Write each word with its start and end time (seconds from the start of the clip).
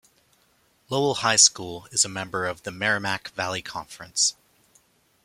Lowell 0.89 1.13
High 1.13 1.35
School 1.35 1.85
is 1.91 2.03
a 2.03 2.09
member 2.09 2.47
of 2.47 2.63
the 2.63 2.71
Merrimack 2.71 3.27
Valley 3.35 3.61
Conference. 3.61 4.35